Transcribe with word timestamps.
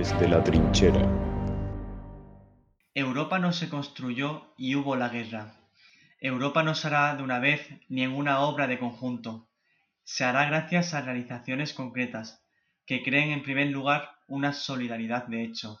Desde 0.00 0.28
la 0.28 0.42
trinchera. 0.42 1.02
Europa 2.94 3.38
no 3.38 3.52
se 3.52 3.68
construyó 3.68 4.54
y 4.56 4.74
hubo 4.74 4.96
la 4.96 5.10
guerra. 5.10 5.52
Europa 6.22 6.62
no 6.62 6.74
se 6.74 6.86
hará 6.86 7.14
de 7.16 7.22
una 7.22 7.38
vez 7.38 7.68
ni 7.90 8.04
en 8.04 8.12
una 8.12 8.40
obra 8.40 8.66
de 8.66 8.78
conjunto. 8.78 9.50
Se 10.02 10.24
hará 10.24 10.46
gracias 10.46 10.94
a 10.94 11.02
realizaciones 11.02 11.74
concretas, 11.74 12.42
que 12.86 13.02
creen 13.02 13.30
en 13.30 13.42
primer 13.42 13.66
lugar 13.66 14.12
una 14.26 14.54
solidaridad 14.54 15.26
de 15.26 15.44
hecho. 15.44 15.78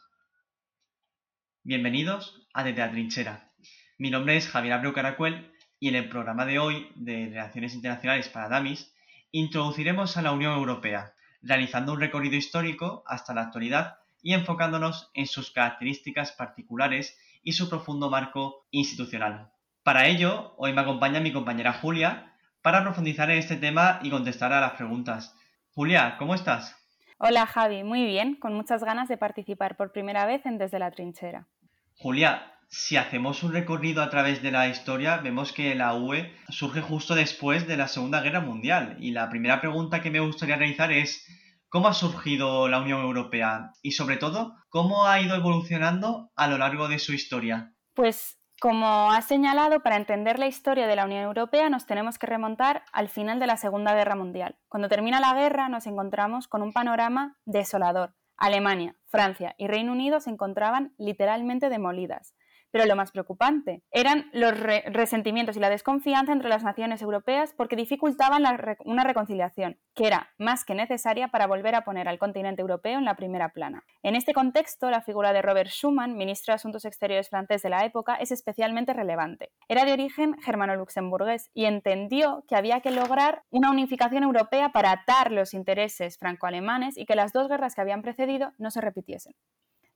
Bienvenidos 1.62 2.46
a 2.52 2.62
Desde 2.62 2.80
la 2.80 2.90
Trinchera. 2.90 3.50
Mi 3.96 4.10
nombre 4.10 4.36
es 4.36 4.50
Javier 4.50 4.74
Abreu 4.74 4.92
Caracuel 4.92 5.50
y 5.78 5.88
en 5.88 5.94
el 5.94 6.10
programa 6.10 6.44
de 6.44 6.58
hoy 6.58 6.92
de 6.94 7.30
Relaciones 7.30 7.72
Internacionales 7.72 8.28
para 8.28 8.50
DAMIS 8.50 8.94
introduciremos 9.30 10.18
a 10.18 10.20
la 10.20 10.32
Unión 10.32 10.52
Europea, 10.52 11.14
realizando 11.40 11.94
un 11.94 12.00
recorrido 12.00 12.36
histórico 12.36 13.02
hasta 13.06 13.32
la 13.32 13.44
actualidad 13.44 13.99
y 14.22 14.34
enfocándonos 14.34 15.10
en 15.14 15.26
sus 15.26 15.50
características 15.50 16.32
particulares 16.32 17.18
y 17.42 17.52
su 17.52 17.68
profundo 17.68 18.10
marco 18.10 18.66
institucional. 18.70 19.50
Para 19.82 20.06
ello, 20.06 20.54
hoy 20.58 20.72
me 20.72 20.82
acompaña 20.82 21.20
mi 21.20 21.32
compañera 21.32 21.72
Julia 21.72 22.34
para 22.62 22.82
profundizar 22.82 23.30
en 23.30 23.38
este 23.38 23.56
tema 23.56 24.00
y 24.02 24.10
contestar 24.10 24.52
a 24.52 24.60
las 24.60 24.72
preguntas. 24.72 25.34
Julia, 25.72 26.16
¿cómo 26.18 26.34
estás? 26.34 26.76
Hola 27.18 27.46
Javi, 27.46 27.84
muy 27.84 28.04
bien, 28.04 28.34
con 28.34 28.54
muchas 28.54 28.82
ganas 28.82 29.08
de 29.08 29.16
participar 29.16 29.76
por 29.76 29.92
primera 29.92 30.26
vez 30.26 30.44
en 30.46 30.58
Desde 30.58 30.78
la 30.78 30.90
Trinchera. 30.90 31.46
Julia, 31.96 32.54
si 32.72 32.96
hacemos 32.96 33.42
un 33.42 33.52
recorrido 33.52 34.00
a 34.02 34.10
través 34.10 34.42
de 34.42 34.52
la 34.52 34.68
historia, 34.68 35.16
vemos 35.16 35.52
que 35.52 35.74
la 35.74 35.92
UE 35.94 36.32
surge 36.48 36.80
justo 36.80 37.14
después 37.14 37.66
de 37.66 37.76
la 37.76 37.88
Segunda 37.88 38.20
Guerra 38.20 38.40
Mundial. 38.40 38.96
Y 39.00 39.10
la 39.10 39.28
primera 39.28 39.60
pregunta 39.60 40.00
que 40.00 40.10
me 40.10 40.20
gustaría 40.20 40.56
realizar 40.56 40.92
es, 40.92 41.26
¿cómo 41.70 41.88
ha 41.88 41.94
surgido 41.94 42.68
la 42.68 42.80
Unión 42.80 43.00
Europea? 43.00 43.72
Y 43.80 43.92
sobre 43.92 44.18
todo, 44.18 44.56
¿cómo 44.68 45.06
ha 45.06 45.20
ido 45.20 45.34
evolucionando 45.34 46.30
a 46.36 46.48
lo 46.48 46.58
largo 46.58 46.88
de 46.88 46.98
su 46.98 47.14
historia? 47.14 47.72
Pues 47.94 48.38
como 48.60 49.10
ha 49.10 49.22
señalado, 49.22 49.80
para 49.80 49.96
entender 49.96 50.38
la 50.38 50.46
historia 50.46 50.86
de 50.86 50.94
la 50.94 51.06
Unión 51.06 51.22
Europea 51.22 51.70
nos 51.70 51.86
tenemos 51.86 52.18
que 52.18 52.26
remontar 52.26 52.84
al 52.92 53.08
final 53.08 53.40
de 53.40 53.46
la 53.46 53.56
Segunda 53.56 53.94
Guerra 53.94 54.16
Mundial. 54.16 54.58
Cuando 54.68 54.90
termina 54.90 55.18
la 55.18 55.32
guerra 55.32 55.70
nos 55.70 55.86
encontramos 55.86 56.46
con 56.46 56.60
un 56.60 56.74
panorama 56.74 57.38
desolador. 57.46 58.14
Alemania, 58.36 58.96
Francia 59.06 59.54
y 59.56 59.66
Reino 59.66 59.92
Unido 59.92 60.20
se 60.20 60.30
encontraban 60.30 60.94
literalmente 60.98 61.70
demolidas. 61.70 62.34
Pero 62.70 62.86
lo 62.86 62.96
más 62.96 63.10
preocupante 63.10 63.82
eran 63.90 64.30
los 64.32 64.58
resentimientos 64.58 65.56
y 65.56 65.60
la 65.60 65.70
desconfianza 65.70 66.32
entre 66.32 66.48
las 66.48 66.62
naciones 66.62 67.02
europeas 67.02 67.52
porque 67.56 67.76
dificultaban 67.76 68.44
una 68.84 69.04
reconciliación, 69.04 69.78
que 69.94 70.06
era 70.06 70.30
más 70.38 70.64
que 70.64 70.74
necesaria 70.74 71.28
para 71.28 71.46
volver 71.46 71.74
a 71.74 71.84
poner 71.84 72.08
al 72.08 72.18
continente 72.18 72.62
europeo 72.62 72.98
en 72.98 73.04
la 73.04 73.16
primera 73.16 73.50
plana. 73.50 73.84
En 74.02 74.14
este 74.14 74.32
contexto, 74.32 74.90
la 74.90 75.02
figura 75.02 75.32
de 75.32 75.42
Robert 75.42 75.70
Schuman, 75.70 76.16
ministro 76.16 76.52
de 76.52 76.56
Asuntos 76.56 76.84
Exteriores 76.84 77.28
francés 77.28 77.62
de 77.62 77.70
la 77.70 77.84
época, 77.84 78.14
es 78.16 78.30
especialmente 78.30 78.92
relevante. 78.92 79.50
Era 79.68 79.84
de 79.84 79.92
origen 79.92 80.36
germano-luxemburgués 80.40 81.50
y 81.54 81.64
entendió 81.64 82.44
que 82.48 82.56
había 82.56 82.80
que 82.80 82.90
lograr 82.90 83.42
una 83.50 83.70
unificación 83.70 84.22
europea 84.22 84.70
para 84.70 84.92
atar 84.92 85.32
los 85.32 85.54
intereses 85.54 86.18
franco-alemanes 86.18 86.96
y 86.96 87.06
que 87.06 87.16
las 87.16 87.32
dos 87.32 87.48
guerras 87.48 87.74
que 87.74 87.80
habían 87.80 88.02
precedido 88.02 88.52
no 88.58 88.70
se 88.70 88.80
repitiesen. 88.80 89.34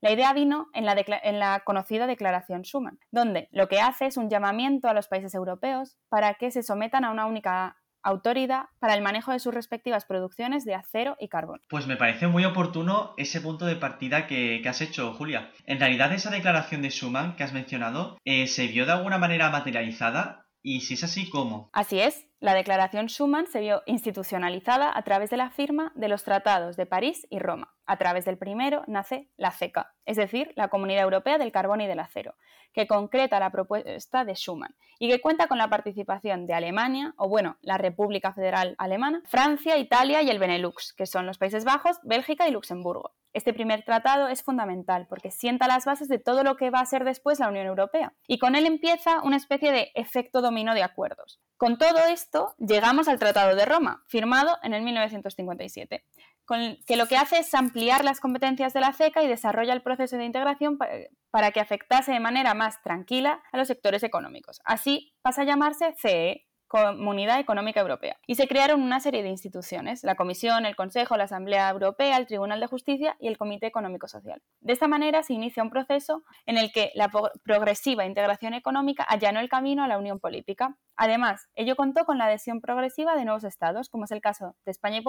La 0.04 0.12
idea 0.12 0.34
vino 0.34 0.68
en 0.74 0.84
la, 0.84 1.62
conocida 1.64 2.06
Declaración 2.06 2.62
Schuman, 2.62 2.98
donde 3.10 3.48
lo 3.52 3.68
que 3.68 3.80
hace 3.80 4.04
es 4.04 4.18
un 4.18 4.28
llamamiento 4.28 4.86
a 4.86 4.92
los 4.92 5.08
países 5.08 5.34
europeos 5.34 5.96
para 6.10 6.34
que 6.34 6.50
se 6.50 6.62
sometan 6.62 7.06
a 7.06 7.10
una 7.10 7.24
única 7.24 7.78
autoridad 8.02 8.66
para 8.80 8.92
el 8.92 9.00
manejo 9.00 9.32
de 9.32 9.38
sus 9.38 9.54
respectivas 9.54 10.04
producciones 10.04 10.66
de 10.66 10.74
acero 10.74 11.16
y 11.18 11.28
carbón. 11.28 11.62
Pues 11.70 11.86
me 11.86 11.96
parece 11.96 12.26
muy 12.26 12.44
oportuno 12.44 13.14
ese 13.16 13.40
punto 13.40 13.64
de 13.64 13.76
partida 13.76 14.26
que, 14.26 14.62
has 14.68 14.82
hecho, 14.82 15.14
Julia. 15.14 15.50
En 15.64 15.80
realidad 15.80 16.12
esa 16.12 16.28
declaración 16.28 16.82
de 16.82 16.90
Schuman 16.90 17.34
que 17.34 17.44
has 17.44 17.54
mencionado 17.54 18.18
eh, 18.26 18.46
se 18.46 18.66
vio 18.66 18.84
de 18.84 18.92
alguna 18.92 19.16
manera 19.16 19.48
materializada 19.48 20.43
y 20.66 20.80
si 20.80 20.94
es 20.94 21.04
así, 21.04 21.28
¿cómo? 21.28 21.68
Así 21.74 22.00
es. 22.00 22.26
La 22.40 22.54
Declaración 22.54 23.08
Schuman 23.08 23.46
se 23.46 23.60
vio 23.60 23.82
institucionalizada 23.84 24.90
a 24.96 25.02
través 25.02 25.28
de 25.28 25.36
la 25.36 25.50
firma 25.50 25.92
de 25.94 26.08
los 26.08 26.24
tratados 26.24 26.76
de 26.76 26.86
París 26.86 27.26
y 27.28 27.38
Roma. 27.38 27.74
A 27.84 27.98
través 27.98 28.24
del 28.24 28.38
primero 28.38 28.82
nace 28.86 29.28
la 29.36 29.50
CECA, 29.50 29.94
es 30.06 30.16
decir, 30.16 30.52
la 30.56 30.68
Comunidad 30.68 31.02
Europea 31.02 31.36
del 31.36 31.52
Carbón 31.52 31.82
y 31.82 31.86
del 31.86 32.00
Acero, 32.00 32.34
que 32.72 32.86
concreta 32.86 33.38
la 33.38 33.50
propuesta 33.50 34.24
de 34.24 34.34
Schuman 34.34 34.74
y 34.98 35.10
que 35.10 35.20
cuenta 35.20 35.48
con 35.48 35.58
la 35.58 35.68
participación 35.68 36.46
de 36.46 36.54
Alemania, 36.54 37.12
o 37.18 37.28
bueno, 37.28 37.58
la 37.60 37.76
República 37.76 38.32
Federal 38.32 38.74
Alemana, 38.78 39.22
Francia, 39.26 39.76
Italia 39.76 40.22
y 40.22 40.30
el 40.30 40.38
Benelux, 40.38 40.94
que 40.94 41.04
son 41.04 41.26
los 41.26 41.36
Países 41.36 41.66
Bajos, 41.66 41.98
Bélgica 42.04 42.48
y 42.48 42.52
Luxemburgo. 42.52 43.12
Este 43.34 43.52
primer 43.52 43.84
tratado 43.84 44.28
es 44.28 44.42
fundamental 44.42 45.06
porque 45.08 45.32
sienta 45.32 45.66
las 45.66 45.84
bases 45.84 46.08
de 46.08 46.20
todo 46.20 46.44
lo 46.44 46.56
que 46.56 46.70
va 46.70 46.78
a 46.80 46.86
ser 46.86 47.04
después 47.04 47.40
la 47.40 47.48
Unión 47.48 47.66
Europea 47.66 48.14
y 48.28 48.38
con 48.38 48.54
él 48.54 48.64
empieza 48.64 49.20
una 49.22 49.36
especie 49.36 49.72
de 49.72 49.90
efecto 49.94 50.40
dominó 50.40 50.72
de 50.72 50.84
acuerdos. 50.84 51.40
Con 51.56 51.76
todo 51.76 51.98
esto 52.10 52.54
llegamos 52.58 53.08
al 53.08 53.18
Tratado 53.18 53.56
de 53.56 53.64
Roma, 53.64 54.04
firmado 54.06 54.56
en 54.62 54.72
el 54.72 54.82
1957, 54.82 56.04
que 56.86 56.96
lo 56.96 57.06
que 57.06 57.16
hace 57.16 57.38
es 57.38 57.54
ampliar 57.54 58.04
las 58.04 58.20
competencias 58.20 58.72
de 58.72 58.80
la 58.80 58.92
CECA 58.92 59.22
y 59.22 59.28
desarrolla 59.28 59.72
el 59.72 59.82
proceso 59.82 60.16
de 60.16 60.26
integración 60.26 60.78
para 61.30 61.50
que 61.50 61.60
afectase 61.60 62.12
de 62.12 62.20
manera 62.20 62.54
más 62.54 62.82
tranquila 62.82 63.42
a 63.50 63.56
los 63.56 63.66
sectores 63.66 64.04
económicos. 64.04 64.60
Así 64.64 65.14
pasa 65.22 65.42
a 65.42 65.44
llamarse 65.44 65.94
CE, 65.96 66.43
Comunidad 66.74 67.38
Económica 67.38 67.80
Europea. 67.80 68.16
Y 68.26 68.34
se 68.34 68.48
crearon 68.48 68.82
una 68.82 68.98
serie 68.98 69.22
de 69.22 69.28
instituciones, 69.28 70.02
la 70.02 70.16
Comisión, 70.16 70.66
el 70.66 70.74
Consejo, 70.74 71.16
la 71.16 71.22
Asamblea 71.22 71.70
Europea, 71.70 72.16
el 72.16 72.26
Tribunal 72.26 72.58
de 72.58 72.66
Justicia 72.66 73.16
y 73.20 73.28
el 73.28 73.38
Comité 73.38 73.68
Económico 73.68 74.08
Social. 74.08 74.42
De 74.60 74.72
esta 74.72 74.88
manera 74.88 75.22
se 75.22 75.34
inicia 75.34 75.62
un 75.62 75.70
proceso 75.70 76.24
en 76.46 76.58
el 76.58 76.72
que 76.72 76.90
la 76.96 77.12
progresiva 77.44 78.06
integración 78.06 78.54
económica 78.54 79.04
allanó 79.04 79.38
el 79.38 79.48
camino 79.48 79.84
a 79.84 79.86
la 79.86 79.98
unión 79.98 80.18
política. 80.18 80.76
Además, 80.96 81.46
ello 81.54 81.76
contó 81.76 82.04
con 82.06 82.18
la 82.18 82.24
adhesión 82.24 82.60
progresiva 82.60 83.14
de 83.14 83.24
nuevos 83.24 83.44
estados, 83.44 83.88
como 83.88 84.06
es 84.06 84.10
el 84.10 84.20
caso 84.20 84.56
de 84.64 84.72
España 84.72 84.98
y 84.98 85.02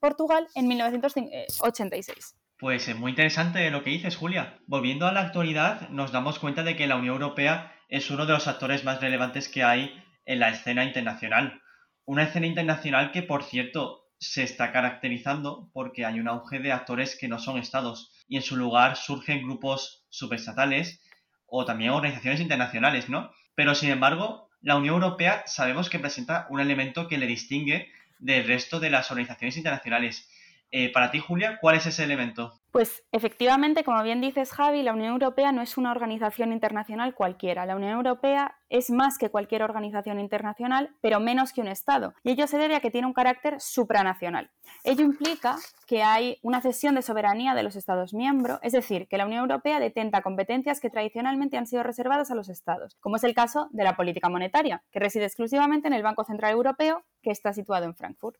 Portugal 0.00 0.46
en 0.54 0.68
1986. 0.68 2.34
Pues 2.58 2.88
es 2.88 2.96
muy 2.96 3.10
interesante 3.10 3.70
lo 3.70 3.82
que 3.84 3.90
dices, 3.90 4.16
Julia. 4.16 4.58
Volviendo 4.66 5.06
a 5.06 5.12
la 5.12 5.20
actualidad, 5.20 5.90
nos 5.90 6.12
damos 6.12 6.38
cuenta 6.38 6.62
de 6.62 6.76
que 6.76 6.86
la 6.86 6.96
Unión 6.96 7.16
Europea 7.16 7.74
es 7.90 8.10
uno 8.10 8.24
de 8.24 8.32
los 8.32 8.48
actores 8.48 8.84
más 8.84 9.02
relevantes 9.02 9.50
que 9.50 9.64
hay 9.64 10.02
en 10.30 10.38
la 10.38 10.50
escena 10.50 10.84
internacional. 10.84 11.60
Una 12.04 12.22
escena 12.22 12.46
internacional 12.46 13.10
que, 13.10 13.24
por 13.24 13.42
cierto, 13.42 14.06
se 14.20 14.44
está 14.44 14.70
caracterizando 14.70 15.68
porque 15.72 16.06
hay 16.06 16.20
un 16.20 16.28
auge 16.28 16.60
de 16.60 16.70
actores 16.70 17.16
que 17.18 17.26
no 17.26 17.40
son 17.40 17.58
estados 17.58 18.12
y 18.28 18.36
en 18.36 18.42
su 18.42 18.56
lugar 18.56 18.96
surgen 18.96 19.42
grupos 19.42 20.06
subestatales 20.08 21.02
o 21.46 21.64
también 21.64 21.90
organizaciones 21.90 22.40
internacionales, 22.40 23.08
¿no? 23.08 23.32
Pero 23.56 23.74
sin 23.74 23.90
embargo, 23.90 24.48
la 24.60 24.76
Unión 24.76 25.02
Europea 25.02 25.42
sabemos 25.46 25.90
que 25.90 25.98
presenta 25.98 26.46
un 26.48 26.60
elemento 26.60 27.08
que 27.08 27.18
le 27.18 27.26
distingue 27.26 27.90
del 28.20 28.46
resto 28.46 28.78
de 28.78 28.90
las 28.90 29.10
organizaciones 29.10 29.56
internacionales. 29.56 30.30
Eh, 30.72 30.92
para 30.92 31.10
ti, 31.10 31.18
Julia, 31.18 31.58
¿cuál 31.60 31.76
es 31.76 31.86
ese 31.86 32.04
elemento? 32.04 32.52
Pues 32.70 33.02
efectivamente, 33.10 33.82
como 33.82 34.00
bien 34.04 34.20
dices 34.20 34.52
Javi, 34.52 34.84
la 34.84 34.92
Unión 34.92 35.10
Europea 35.10 35.50
no 35.50 35.62
es 35.62 35.76
una 35.76 35.90
organización 35.90 36.52
internacional 36.52 37.14
cualquiera. 37.14 37.66
La 37.66 37.74
Unión 37.74 37.90
Europea 37.90 38.56
es 38.68 38.90
más 38.90 39.18
que 39.18 39.30
cualquier 39.30 39.64
organización 39.64 40.20
internacional, 40.20 40.94
pero 41.00 41.18
menos 41.18 41.52
que 41.52 41.60
un 41.60 41.66
Estado. 41.66 42.14
Y 42.22 42.30
ello 42.30 42.46
se 42.46 42.58
debe 42.58 42.76
a 42.76 42.80
que 42.80 42.92
tiene 42.92 43.08
un 43.08 43.12
carácter 43.12 43.60
supranacional. 43.60 44.52
Ello 44.84 45.04
implica 45.04 45.56
que 45.88 46.04
hay 46.04 46.38
una 46.42 46.60
cesión 46.60 46.94
de 46.94 47.02
soberanía 47.02 47.54
de 47.54 47.64
los 47.64 47.74
Estados 47.74 48.14
miembros, 48.14 48.60
es 48.62 48.72
decir, 48.72 49.08
que 49.08 49.18
la 49.18 49.26
Unión 49.26 49.40
Europea 49.40 49.80
detenta 49.80 50.22
competencias 50.22 50.78
que 50.78 50.90
tradicionalmente 50.90 51.56
han 51.56 51.66
sido 51.66 51.82
reservadas 51.82 52.30
a 52.30 52.36
los 52.36 52.48
Estados, 52.48 52.96
como 53.00 53.16
es 53.16 53.24
el 53.24 53.34
caso 53.34 53.68
de 53.72 53.82
la 53.82 53.96
política 53.96 54.28
monetaria, 54.28 54.84
que 54.92 55.00
reside 55.00 55.24
exclusivamente 55.24 55.88
en 55.88 55.94
el 55.94 56.04
Banco 56.04 56.22
Central 56.22 56.52
Europeo, 56.52 57.02
que 57.20 57.32
está 57.32 57.52
situado 57.52 57.86
en 57.86 57.96
Frankfurt. 57.96 58.36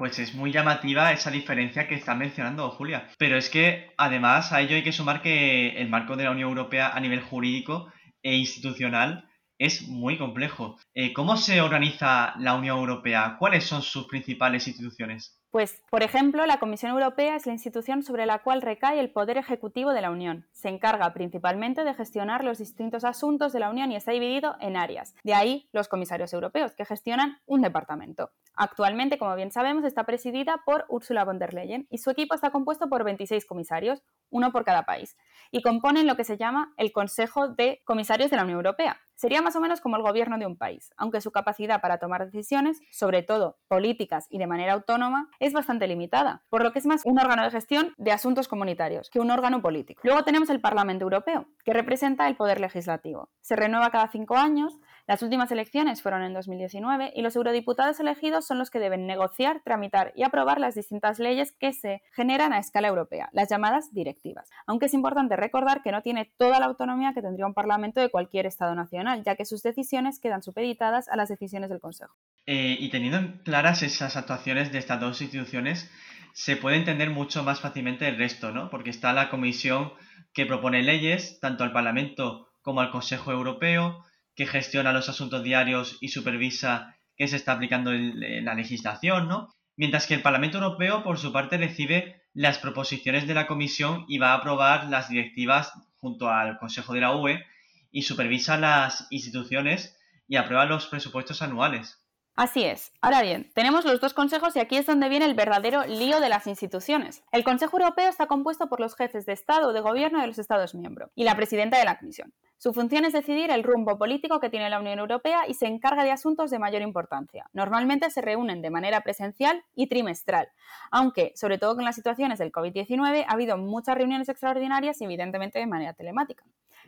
Pues 0.00 0.18
es 0.18 0.34
muy 0.34 0.50
llamativa 0.50 1.12
esa 1.12 1.30
diferencia 1.30 1.86
que 1.86 1.94
está 1.94 2.14
mencionando 2.14 2.70
Julia. 2.70 3.06
Pero 3.18 3.36
es 3.36 3.50
que 3.50 3.90
además 3.98 4.50
a 4.50 4.62
ello 4.62 4.74
hay 4.74 4.82
que 4.82 4.92
sumar 4.92 5.20
que 5.20 5.76
el 5.76 5.90
marco 5.90 6.16
de 6.16 6.24
la 6.24 6.30
Unión 6.30 6.48
Europea 6.48 6.88
a 6.88 7.00
nivel 7.00 7.20
jurídico 7.20 7.92
e 8.22 8.34
institucional 8.34 9.28
es 9.58 9.88
muy 9.88 10.16
complejo. 10.16 10.78
Eh, 10.94 11.12
¿Cómo 11.12 11.36
se 11.36 11.60
organiza 11.60 12.32
la 12.38 12.54
Unión 12.54 12.78
Europea? 12.78 13.36
¿Cuáles 13.38 13.64
son 13.64 13.82
sus 13.82 14.06
principales 14.06 14.66
instituciones? 14.68 15.38
Pues, 15.50 15.82
por 15.90 16.04
ejemplo, 16.04 16.46
la 16.46 16.60
Comisión 16.60 16.92
Europea 16.92 17.34
es 17.34 17.44
la 17.44 17.52
institución 17.52 18.04
sobre 18.04 18.24
la 18.24 18.38
cual 18.38 18.62
recae 18.62 19.00
el 19.00 19.10
poder 19.10 19.36
ejecutivo 19.36 19.92
de 19.92 20.00
la 20.00 20.12
Unión. 20.12 20.46
Se 20.52 20.68
encarga 20.68 21.12
principalmente 21.12 21.82
de 21.82 21.92
gestionar 21.92 22.44
los 22.44 22.58
distintos 22.58 23.02
asuntos 23.02 23.52
de 23.52 23.58
la 23.58 23.68
Unión 23.68 23.90
y 23.90 23.96
está 23.96 24.12
dividido 24.12 24.54
en 24.60 24.76
áreas. 24.76 25.12
De 25.24 25.34
ahí 25.34 25.68
los 25.72 25.88
comisarios 25.88 26.32
europeos, 26.32 26.76
que 26.76 26.84
gestionan 26.84 27.38
un 27.46 27.62
departamento. 27.62 28.30
Actualmente, 28.54 29.18
como 29.18 29.34
bien 29.34 29.50
sabemos, 29.50 29.84
está 29.84 30.04
presidida 30.04 30.62
por 30.64 30.84
Ursula 30.88 31.24
von 31.24 31.40
der 31.40 31.52
Leyen 31.52 31.88
y 31.90 31.98
su 31.98 32.10
equipo 32.10 32.36
está 32.36 32.52
compuesto 32.52 32.88
por 32.88 33.02
26 33.02 33.44
comisarios, 33.44 34.04
uno 34.30 34.52
por 34.52 34.64
cada 34.64 34.84
país, 34.84 35.16
y 35.50 35.62
componen 35.62 36.06
lo 36.06 36.14
que 36.14 36.22
se 36.22 36.36
llama 36.36 36.72
el 36.76 36.92
Consejo 36.92 37.48
de 37.48 37.80
Comisarios 37.84 38.30
de 38.30 38.36
la 38.36 38.44
Unión 38.44 38.58
Europea. 38.58 39.00
Sería 39.20 39.42
más 39.42 39.54
o 39.54 39.60
menos 39.60 39.82
como 39.82 39.96
el 39.96 40.02
gobierno 40.02 40.38
de 40.38 40.46
un 40.46 40.56
país, 40.56 40.94
aunque 40.96 41.20
su 41.20 41.30
capacidad 41.30 41.82
para 41.82 41.98
tomar 41.98 42.24
decisiones, 42.24 42.80
sobre 42.90 43.22
todo 43.22 43.58
políticas 43.68 44.26
y 44.30 44.38
de 44.38 44.46
manera 44.46 44.72
autónoma, 44.72 45.28
es 45.40 45.52
bastante 45.52 45.86
limitada, 45.86 46.42
por 46.48 46.62
lo 46.62 46.72
que 46.72 46.78
es 46.78 46.86
más 46.86 47.02
un 47.04 47.18
órgano 47.18 47.42
de 47.42 47.50
gestión 47.50 47.92
de 47.98 48.12
asuntos 48.12 48.48
comunitarios 48.48 49.10
que 49.10 49.20
un 49.20 49.30
órgano 49.30 49.60
político. 49.60 50.00
Luego 50.04 50.24
tenemos 50.24 50.48
el 50.48 50.62
Parlamento 50.62 51.04
Europeo, 51.04 51.44
que 51.66 51.74
representa 51.74 52.28
el 52.28 52.36
poder 52.36 52.62
legislativo. 52.62 53.28
Se 53.42 53.56
renueva 53.56 53.90
cada 53.90 54.08
cinco 54.08 54.38
años, 54.38 54.80
las 55.10 55.24
últimas 55.24 55.50
elecciones 55.50 56.02
fueron 56.02 56.22
en 56.22 56.32
2019 56.34 57.12
y 57.16 57.22
los 57.22 57.34
eurodiputados 57.34 57.98
elegidos 57.98 58.46
son 58.46 58.58
los 58.58 58.70
que 58.70 58.78
deben 58.78 59.08
negociar, 59.08 59.60
tramitar 59.64 60.12
y 60.14 60.22
aprobar 60.22 60.60
las 60.60 60.76
distintas 60.76 61.18
leyes 61.18 61.50
que 61.50 61.72
se 61.72 62.00
generan 62.12 62.52
a 62.52 62.60
escala 62.60 62.86
europea, 62.86 63.28
las 63.32 63.48
llamadas 63.50 63.92
directivas. 63.92 64.48
Aunque 64.68 64.86
es 64.86 64.94
importante 64.94 65.34
recordar 65.34 65.82
que 65.82 65.90
no 65.90 66.02
tiene 66.02 66.30
toda 66.38 66.60
la 66.60 66.66
autonomía 66.66 67.12
que 67.12 67.22
tendría 67.22 67.44
un 67.44 67.54
Parlamento 67.54 68.00
de 68.00 68.08
cualquier 68.08 68.46
Estado 68.46 68.76
nacional 68.76 69.24
ya 69.24 69.34
que 69.34 69.46
sus 69.46 69.64
decisiones 69.64 70.20
quedan 70.20 70.44
supeditadas 70.44 71.08
a 71.08 71.16
las 71.16 71.28
decisiones 71.28 71.70
del 71.70 71.80
Consejo. 71.80 72.14
Eh, 72.46 72.76
y 72.78 72.88
teniendo 72.90 73.42
claras 73.42 73.82
esas 73.82 74.16
actuaciones 74.16 74.70
de 74.70 74.78
estas 74.78 75.00
dos 75.00 75.20
instituciones, 75.20 75.90
se 76.34 76.54
puede 76.54 76.76
entender 76.76 77.10
mucho 77.10 77.42
más 77.42 77.58
fácilmente 77.58 78.06
el 78.06 78.16
resto, 78.16 78.52
¿no? 78.52 78.70
Porque 78.70 78.90
está 78.90 79.12
la 79.12 79.28
comisión 79.28 79.92
que 80.32 80.46
propone 80.46 80.84
leyes, 80.84 81.40
tanto 81.40 81.64
al 81.64 81.72
Parlamento 81.72 82.52
como 82.62 82.80
al 82.80 82.92
Consejo 82.92 83.32
Europeo, 83.32 84.04
que 84.34 84.46
gestiona 84.46 84.92
los 84.92 85.08
asuntos 85.08 85.42
diarios 85.42 85.98
y 86.00 86.08
supervisa 86.08 86.96
que 87.16 87.28
se 87.28 87.36
está 87.36 87.52
aplicando 87.52 87.92
la 87.92 88.54
legislación, 88.54 89.28
¿no? 89.28 89.54
Mientras 89.76 90.06
que 90.06 90.14
el 90.14 90.22
Parlamento 90.22 90.58
Europeo, 90.58 91.02
por 91.02 91.18
su 91.18 91.32
parte, 91.32 91.58
recibe 91.58 92.22
las 92.32 92.58
proposiciones 92.58 93.26
de 93.26 93.34
la 93.34 93.46
Comisión 93.46 94.04
y 94.08 94.18
va 94.18 94.32
a 94.32 94.36
aprobar 94.36 94.88
las 94.88 95.08
directivas 95.08 95.72
junto 95.98 96.30
al 96.30 96.58
Consejo 96.58 96.94
de 96.94 97.00
la 97.00 97.14
UE 97.14 97.44
y 97.90 98.02
supervisa 98.02 98.56
las 98.56 99.06
instituciones 99.10 99.98
y 100.28 100.36
aprueba 100.36 100.64
los 100.64 100.86
presupuestos 100.86 101.42
anuales. 101.42 101.99
Así 102.40 102.64
es. 102.64 102.94
Ahora 103.02 103.20
bien, 103.20 103.50
tenemos 103.52 103.84
los 103.84 104.00
dos 104.00 104.14
consejos 104.14 104.56
y 104.56 104.60
aquí 104.60 104.78
es 104.78 104.86
donde 104.86 105.10
viene 105.10 105.26
el 105.26 105.34
verdadero 105.34 105.84
lío 105.84 106.20
de 106.20 106.30
las 106.30 106.46
instituciones. 106.46 107.22
El 107.32 107.44
Consejo 107.44 107.78
Europeo 107.78 108.08
está 108.08 108.28
compuesto 108.28 108.66
por 108.70 108.80
los 108.80 108.96
jefes 108.96 109.26
de 109.26 109.34
Estado 109.34 109.68
o 109.68 109.72
de 109.74 109.82
Gobierno 109.82 110.22
de 110.22 110.26
los 110.26 110.38
Estados 110.38 110.74
miembros 110.74 111.10
y 111.14 111.24
la 111.24 111.36
presidenta 111.36 111.78
de 111.78 111.84
la 111.84 111.98
Comisión. 111.98 112.32
Su 112.56 112.72
función 112.72 113.04
es 113.04 113.12
decidir 113.12 113.50
el 113.50 113.62
rumbo 113.62 113.98
político 113.98 114.40
que 114.40 114.48
tiene 114.48 114.70
la 114.70 114.80
Unión 114.80 115.00
Europea 115.00 115.42
y 115.48 115.52
se 115.52 115.66
encarga 115.66 116.02
de 116.02 116.12
asuntos 116.12 116.50
de 116.50 116.58
mayor 116.58 116.80
importancia. 116.80 117.44
Normalmente 117.52 118.08
se 118.08 118.22
reúnen 118.22 118.62
de 118.62 118.70
manera 118.70 119.02
presencial 119.02 119.62
y 119.74 119.88
trimestral, 119.88 120.48
aunque, 120.90 121.34
sobre 121.36 121.58
todo 121.58 121.74
con 121.74 121.84
las 121.84 121.94
situaciones 121.94 122.38
del 122.38 122.52
COVID-19, 122.52 123.26
ha 123.28 123.32
habido 123.32 123.58
muchas 123.58 123.98
reuniones 123.98 124.30
extraordinarias 124.30 124.98
y 125.02 125.04
evidentemente 125.04 125.58
de 125.58 125.66
manera 125.66 125.92
telemática. 125.92 126.42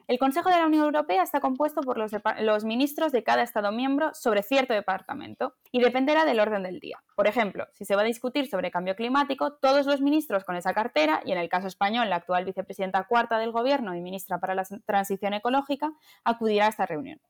El 0.08 0.19
Consejo 0.19 0.50
de 0.50 0.56
la 0.56 0.66
Unión 0.66 0.84
Europea 0.84 1.22
está 1.22 1.40
compuesto 1.40 1.81
por 1.82 1.96
los, 1.96 2.64
ministros 2.64 3.12
de 3.12 3.22
cada 3.22 3.43
Estado 3.43 3.70
miembro 3.70 4.12
sobre 4.14 4.43
cierto 4.43 4.75
departamento 4.75 5.54
y 5.70 5.81
dependerá 5.81 6.25
del 6.25 6.40
orden 6.40 6.64
del 6.64 6.81
día. 6.81 7.02
Por 7.14 7.28
ejemplo, 7.28 7.66
si 7.72 7.84
se 7.84 7.94
va 7.94 8.02
a 8.02 8.04
discutir 8.04 8.49
sobre 8.49 8.70
cambio 8.70 8.96
climático, 8.96 9.52
todos 9.54 9.87
los 9.87 10.00
ministros 10.00 10.44
con 10.44 10.56
esa 10.56 10.75
cartera, 10.75 11.22
y 11.25 11.32
en 11.32 11.38
el 11.38 11.49
caso 11.49 11.69
español, 11.69 12.10
la 12.10 12.16
actual 12.16 12.44
vicepresidenta 12.44 13.04
cuarta 13.04 13.38
del 13.38 13.52
Gobierno 13.52 13.94
y 13.94 14.00
ministra 14.00 14.38
para 14.38 14.54
la 14.54 14.64
transición 14.84 15.34
ecológica, 15.34 15.93
acudirá 16.25 16.66
a 16.66 16.70
esta 16.70 16.87
reunión. 16.87 17.20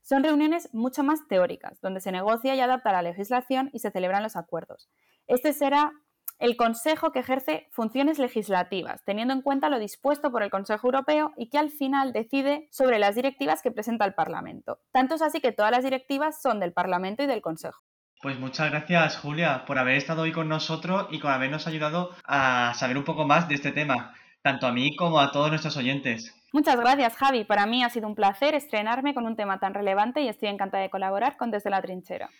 Son 0.00 0.24
reuniones 0.24 0.72
mucho 0.72 1.04
más 1.04 1.28
teóricas, 1.28 1.80
donde 1.80 2.00
se 2.00 2.10
negocia 2.10 2.54
y 2.54 2.60
adapta 2.60 2.92
la 2.92 3.02
legislación 3.02 3.70
y 3.72 3.78
se 3.78 3.90
celebran 3.90 4.22
los 4.22 4.36
acuerdos. 4.36 4.88
Este 5.28 5.52
será 5.52 5.92
el 6.42 6.56
Consejo 6.56 7.12
que 7.12 7.20
ejerce 7.20 7.68
funciones 7.70 8.18
legislativas, 8.18 9.04
teniendo 9.04 9.32
en 9.32 9.42
cuenta 9.42 9.68
lo 9.68 9.78
dispuesto 9.78 10.32
por 10.32 10.42
el 10.42 10.50
Consejo 10.50 10.88
Europeo 10.88 11.32
y 11.36 11.48
que 11.50 11.58
al 11.58 11.70
final 11.70 12.12
decide 12.12 12.66
sobre 12.72 12.98
las 12.98 13.14
directivas 13.14 13.62
que 13.62 13.70
presenta 13.70 14.04
el 14.06 14.14
Parlamento. 14.14 14.80
Tanto 14.90 15.14
es 15.14 15.22
así 15.22 15.40
que 15.40 15.52
todas 15.52 15.70
las 15.70 15.84
directivas 15.84 16.42
son 16.42 16.58
del 16.58 16.72
Parlamento 16.72 17.22
y 17.22 17.26
del 17.26 17.42
Consejo. 17.42 17.80
Pues 18.20 18.40
muchas 18.40 18.72
gracias, 18.72 19.18
Julia, 19.18 19.64
por 19.66 19.78
haber 19.78 19.94
estado 19.94 20.22
hoy 20.22 20.32
con 20.32 20.48
nosotros 20.48 21.06
y 21.12 21.18
por 21.18 21.30
habernos 21.30 21.68
ayudado 21.68 22.10
a 22.24 22.74
saber 22.74 22.98
un 22.98 23.04
poco 23.04 23.24
más 23.24 23.48
de 23.48 23.54
este 23.54 23.70
tema, 23.70 24.12
tanto 24.42 24.66
a 24.66 24.72
mí 24.72 24.96
como 24.96 25.20
a 25.20 25.30
todos 25.30 25.50
nuestros 25.50 25.76
oyentes. 25.76 26.34
Muchas 26.52 26.74
gracias, 26.76 27.16
Javi. 27.16 27.44
Para 27.44 27.66
mí 27.66 27.84
ha 27.84 27.88
sido 27.88 28.08
un 28.08 28.16
placer 28.16 28.56
estrenarme 28.56 29.14
con 29.14 29.26
un 29.26 29.36
tema 29.36 29.60
tan 29.60 29.74
relevante 29.74 30.22
y 30.22 30.28
estoy 30.28 30.48
encantada 30.48 30.82
de 30.82 30.90
colaborar 30.90 31.36
con 31.36 31.52
Desde 31.52 31.70
la 31.70 31.80
Trinchera. 31.80 32.30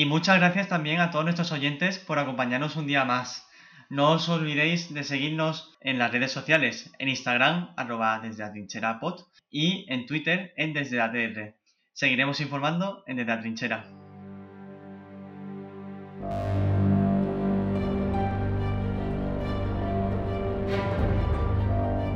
Y 0.00 0.06
muchas 0.06 0.38
gracias 0.38 0.66
también 0.66 0.98
a 0.98 1.10
todos 1.10 1.26
nuestros 1.26 1.52
oyentes 1.52 1.98
por 1.98 2.18
acompañarnos 2.18 2.74
un 2.76 2.86
día 2.86 3.04
más. 3.04 3.46
No 3.90 4.12
os 4.12 4.30
olvidéis 4.30 4.94
de 4.94 5.04
seguirnos 5.04 5.76
en 5.82 5.98
las 5.98 6.10
redes 6.10 6.32
sociales, 6.32 6.90
en 6.98 7.10
Instagram, 7.10 7.74
arroba 7.76 8.18
desde 8.20 8.42
la 8.44 8.50
trinchera 8.50 8.98
y 9.50 9.84
en 9.92 10.06
Twitter, 10.06 10.54
en 10.56 10.72
desde 10.72 10.96
la 10.96 11.12
TR. 11.12 11.54
Seguiremos 11.92 12.40
informando 12.40 13.04
en 13.06 13.18
Desde 13.18 13.30
la 13.30 13.40
Trinchera. 13.42 13.84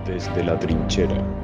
desde 0.06 0.42
la 0.42 0.58
trinchera. 0.58 1.43